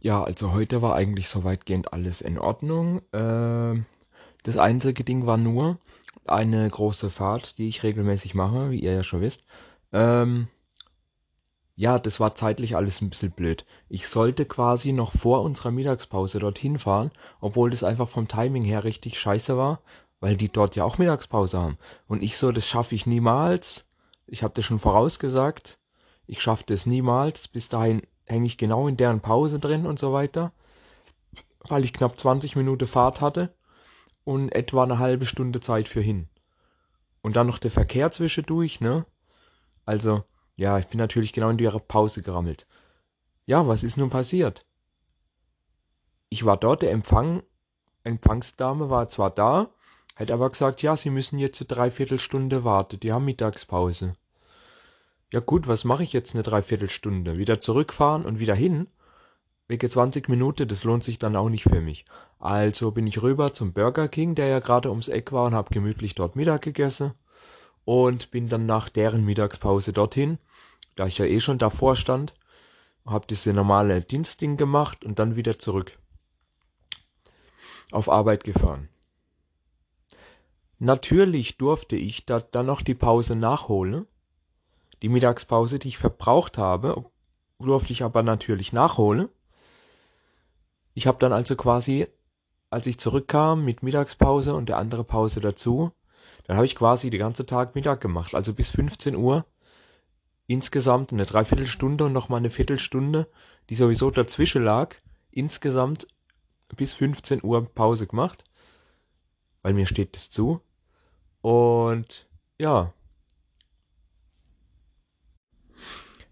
[0.00, 3.02] Ja, also heute war eigentlich so weitgehend alles in Ordnung.
[3.12, 3.86] Ähm,
[4.42, 5.78] das einzige Ding war nur
[6.26, 9.44] eine große Fahrt, die ich regelmäßig mache, wie ihr ja schon wisst.
[9.92, 10.48] Ähm,
[11.78, 13.66] ja, das war zeitlich alles ein bisschen blöd.
[13.88, 17.10] Ich sollte quasi noch vor unserer Mittagspause dorthin fahren,
[17.40, 19.82] obwohl das einfach vom Timing her richtig scheiße war,
[20.20, 21.76] weil die dort ja auch Mittagspause haben.
[22.06, 23.88] Und ich so, das schaffe ich niemals.
[24.26, 25.78] Ich habe das schon vorausgesagt.
[26.26, 27.46] Ich schaffe das niemals.
[27.46, 30.52] Bis dahin hänge ich genau in deren Pause drin und so weiter,
[31.68, 33.54] weil ich knapp 20 Minuten Fahrt hatte
[34.24, 36.28] und etwa eine halbe Stunde Zeit für hin.
[37.22, 39.06] Und dann noch der Verkehr zwischendurch, ne?
[39.84, 40.24] Also,
[40.56, 42.66] ja, ich bin natürlich genau in ihre Pause gerammelt.
[43.46, 44.66] Ja, was ist nun passiert?
[46.28, 47.42] Ich war dort, der Empfang,
[48.02, 49.70] Empfangsdame war zwar da,
[50.16, 54.16] hat aber gesagt, ja, sie müssen jetzt eine Dreiviertelstunde warten, die haben Mittagspause.
[55.32, 57.36] Ja gut, was mache ich jetzt eine Dreiviertelstunde?
[57.36, 58.86] Wieder zurückfahren und wieder hin?
[59.68, 62.04] Wege 20 Minuten, das lohnt sich dann auch nicht für mich.
[62.38, 65.74] Also bin ich rüber zum Burger King, der ja gerade ums Eck war und habe
[65.74, 67.14] gemütlich dort Mittag gegessen
[67.84, 70.38] und bin dann nach deren Mittagspause dorthin,
[70.94, 72.34] da ich ja eh schon davor stand,
[73.04, 75.98] habe diese normale Dienstding gemacht und dann wieder zurück
[77.92, 78.88] auf Arbeit gefahren.
[80.78, 84.06] Natürlich durfte ich da dann noch die Pause nachholen,
[85.02, 87.04] die Mittagspause, die ich verbraucht habe,
[87.58, 89.28] durfte ich aber natürlich nachholen.
[90.94, 92.06] Ich habe dann also quasi,
[92.70, 95.92] als ich zurückkam mit Mittagspause und der andere Pause dazu,
[96.44, 99.44] dann habe ich quasi den ganzen Tag Mittag gemacht, also bis 15 Uhr.
[100.46, 103.28] Insgesamt eine Dreiviertelstunde und nochmal eine Viertelstunde,
[103.68, 104.94] die sowieso dazwischen lag.
[105.32, 106.06] Insgesamt
[106.76, 108.44] bis 15 Uhr Pause gemacht,
[109.62, 110.60] weil mir steht das zu.
[111.42, 112.92] Und ja,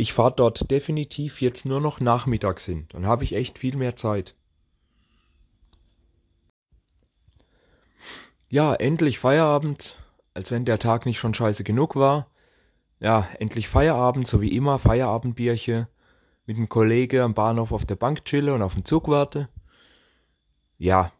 [0.00, 2.86] Ich fahre dort definitiv jetzt nur noch nachmittags hin.
[2.90, 4.36] Dann habe ich echt viel mehr Zeit.
[8.48, 9.98] Ja, endlich Feierabend,
[10.34, 12.30] als wenn der Tag nicht schon scheiße genug war.
[13.00, 15.88] Ja, endlich Feierabend, so wie immer, Feierabendbierchen,
[16.46, 19.48] mit einem Kollege am Bahnhof auf der Bank chille und auf den Zug warte.
[20.78, 21.10] Ja.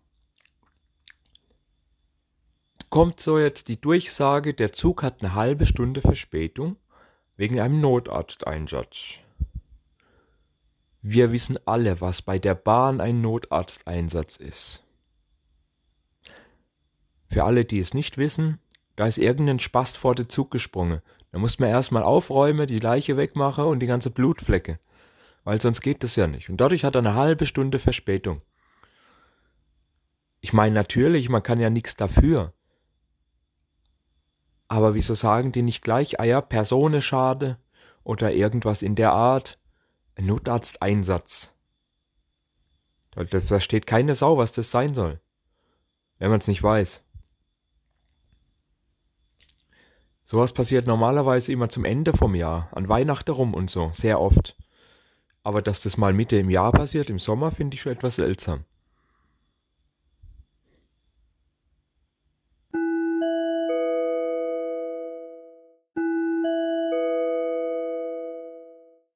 [2.90, 6.76] Kommt so jetzt die Durchsage, der Zug hat eine halbe Stunde Verspätung
[7.38, 9.20] wegen einem Notarzteinsatz.
[11.00, 14.82] Wir wissen alle, was bei der Bahn ein Notarzteinsatz ist.
[17.30, 18.58] Für alle, die es nicht wissen,
[18.96, 21.00] da ist irgendein Spast vor den Zug gesprungen.
[21.30, 24.80] Da muss man erstmal aufräumen, die Leiche wegmachen und die ganze Blutflecke.
[25.44, 26.50] Weil sonst geht das ja nicht.
[26.50, 28.42] Und dadurch hat er eine halbe Stunde Verspätung.
[30.40, 32.52] Ich meine natürlich, man kann ja nichts dafür.
[34.68, 37.58] Aber wieso sagen die nicht gleich, ah ja, Personenschade
[38.04, 39.58] oder irgendwas in der Art?
[40.14, 41.54] Ein Notarzteinsatz.
[43.12, 45.20] Da, da steht keine Sau, was das sein soll.
[46.18, 47.02] Wenn man es nicht weiß.
[50.24, 54.56] Sowas passiert normalerweise immer zum Ende vom Jahr, an Weihnachten rum und so, sehr oft.
[55.42, 58.64] Aber dass das mal Mitte im Jahr passiert, im Sommer, finde ich schon etwas seltsam.